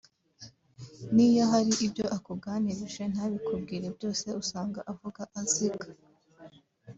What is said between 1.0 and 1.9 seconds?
niyo hari